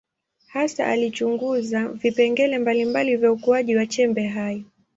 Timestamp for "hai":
4.27-4.65